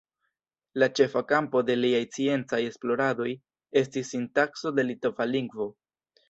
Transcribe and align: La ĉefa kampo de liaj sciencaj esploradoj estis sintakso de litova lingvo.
La 0.83 0.85
ĉefa 0.99 1.21
kampo 1.31 1.61
de 1.67 1.75
liaj 1.81 1.99
sciencaj 2.05 2.61
esploradoj 2.69 3.29
estis 3.83 4.11
sintakso 4.15 4.73
de 4.81 4.87
litova 4.89 5.29
lingvo. 5.37 5.71